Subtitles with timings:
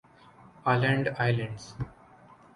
[0.71, 1.65] Aland islands